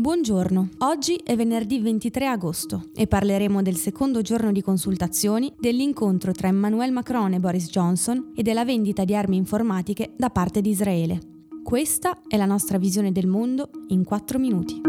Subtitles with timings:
[0.00, 6.46] Buongiorno, oggi è venerdì 23 agosto e parleremo del secondo giorno di consultazioni, dell'incontro tra
[6.46, 11.18] Emmanuel Macron e Boris Johnson e della vendita di armi informatiche da parte di Israele.
[11.64, 14.80] Questa è la nostra visione del mondo in 4 minuti.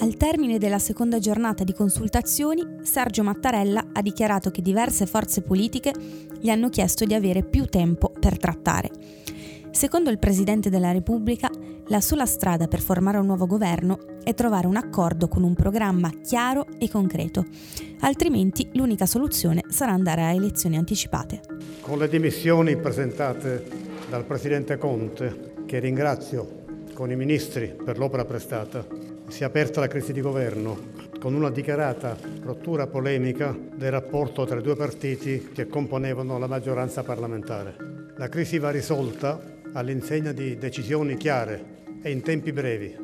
[0.00, 5.92] Al termine della seconda giornata di consultazioni, Sergio Mattarella ha dichiarato che diverse forze politiche
[6.40, 9.17] gli hanno chiesto di avere più tempo per trattare.
[9.78, 11.48] Secondo il Presidente della Repubblica,
[11.86, 16.10] la sola strada per formare un nuovo governo è trovare un accordo con un programma
[16.20, 17.44] chiaro e concreto,
[18.00, 21.42] altrimenti l'unica soluzione sarà andare a elezioni anticipate.
[21.80, 23.64] Con le dimissioni presentate
[24.10, 28.84] dal Presidente Conte, che ringrazio con i ministri per l'opera prestata,
[29.28, 30.76] si è aperta la crisi di governo
[31.20, 37.04] con una dichiarata rottura polemica del rapporto tra i due partiti che componevano la maggioranza
[37.04, 37.76] parlamentare.
[38.16, 42.94] La crisi va risolta all'insegna di decisioni chiare e in tempi brevi.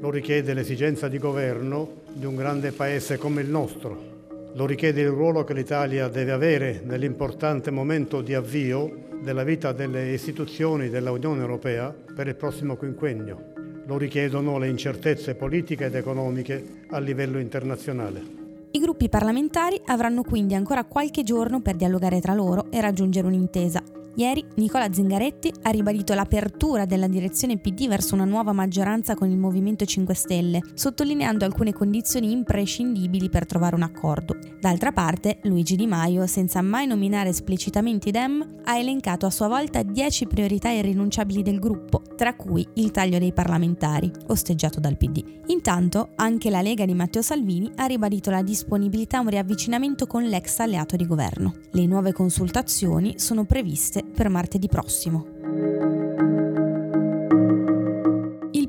[0.00, 4.16] Lo richiede l'esigenza di governo di un grande paese come il nostro.
[4.54, 10.12] Lo richiede il ruolo che l'Italia deve avere nell'importante momento di avvio della vita delle
[10.12, 13.52] istituzioni dell'Unione Europea per il prossimo quinquennio.
[13.86, 18.36] Lo richiedono le incertezze politiche ed economiche a livello internazionale.
[18.70, 23.82] I gruppi parlamentari avranno quindi ancora qualche giorno per dialogare tra loro e raggiungere un'intesa,
[24.18, 29.38] Ieri Nicola Zingaretti ha ribadito l'apertura della direzione PD verso una nuova maggioranza con il
[29.38, 34.36] Movimento 5 Stelle, sottolineando alcune condizioni imprescindibili per trovare un accordo.
[34.60, 39.46] D'altra parte, Luigi Di Maio, senza mai nominare esplicitamente i Dem, ha elencato a sua
[39.46, 45.22] volta 10 priorità irrinunciabili del gruppo, tra cui il taglio dei parlamentari, osteggiato dal PD.
[45.46, 50.24] Intanto, anche la Lega di Matteo Salvini ha ribadito la disponibilità a un riavvicinamento con
[50.24, 51.54] l'ex alleato di governo.
[51.70, 55.36] Le nuove consultazioni sono previste per martedì prossimo.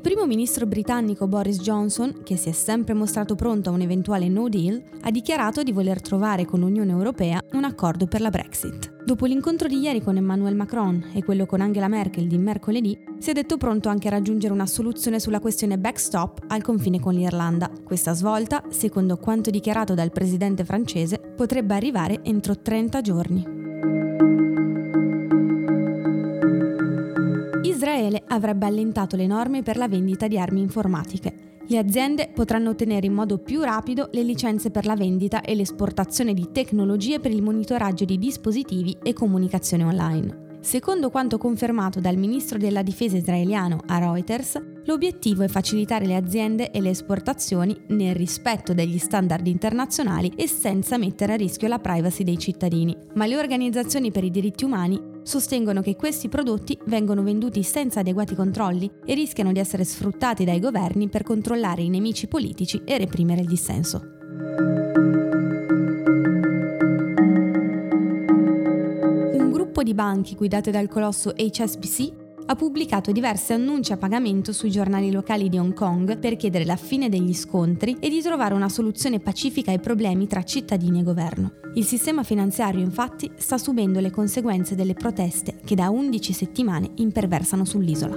[0.00, 4.48] primo ministro britannico Boris Johnson, che si è sempre mostrato pronto a un eventuale no
[4.48, 9.02] deal, ha dichiarato di voler trovare con l'Unione Europea un accordo per la Brexit.
[9.04, 13.28] Dopo l'incontro di ieri con Emmanuel Macron e quello con Angela Merkel di mercoledì, si
[13.28, 17.70] è detto pronto anche a raggiungere una soluzione sulla questione backstop al confine con l'Irlanda.
[17.84, 23.59] Questa svolta, secondo quanto dichiarato dal presidente francese, potrebbe arrivare entro 30 giorni.
[28.10, 31.48] Israele avrebbe allentato le norme per la vendita di armi informatiche.
[31.66, 36.34] Le aziende potranno ottenere in modo più rapido le licenze per la vendita e l'esportazione
[36.34, 40.48] di tecnologie per il monitoraggio di dispositivi e comunicazione online.
[40.60, 46.70] Secondo quanto confermato dal ministro della difesa israeliano a Reuters, l'obiettivo è facilitare le aziende
[46.70, 52.24] e le esportazioni nel rispetto degli standard internazionali e senza mettere a rischio la privacy
[52.24, 52.94] dei cittadini.
[53.14, 58.34] Ma le organizzazioni per i diritti umani sostengono che questi prodotti vengono venduti senza adeguati
[58.34, 63.40] controlli e rischiano di essere sfruttati dai governi per controllare i nemici politici e reprimere
[63.40, 64.18] il dissenso.
[69.32, 72.19] Un gruppo di banchi guidate dal colosso HSBC
[72.50, 76.74] ha pubblicato diversi annunci a pagamento sui giornali locali di Hong Kong per chiedere la
[76.74, 81.52] fine degli scontri e di trovare una soluzione pacifica ai problemi tra cittadini e governo.
[81.74, 87.64] Il sistema finanziario infatti sta subendo le conseguenze delle proteste che da 11 settimane imperversano
[87.64, 88.16] sull'isola.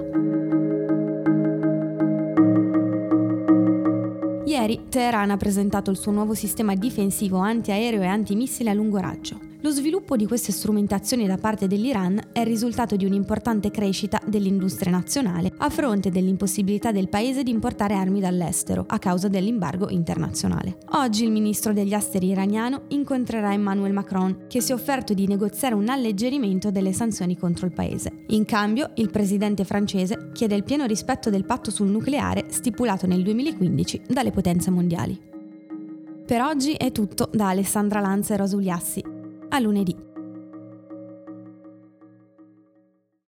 [4.46, 9.53] Ieri Teheran ha presentato il suo nuovo sistema difensivo antiaereo e antimissile a lungo raggio.
[9.64, 14.92] Lo sviluppo di queste strumentazioni da parte dell'Iran è il risultato di un'importante crescita dell'industria
[14.92, 20.80] nazionale a fronte dell'impossibilità del paese di importare armi dall'estero a causa dell'embargo internazionale.
[20.96, 25.76] Oggi il ministro degli esteri iraniano incontrerà Emmanuel Macron, che si è offerto di negoziare
[25.76, 28.26] un alleggerimento delle sanzioni contro il paese.
[28.28, 33.24] In cambio, il presidente francese chiede il pieno rispetto del patto sul nucleare stipulato nel
[33.24, 35.18] 2015 dalle potenze mondiali.
[36.26, 39.13] Per oggi è tutto da Alessandra Lanza e Rosuliassi.
[39.54, 40.13] A lunedì.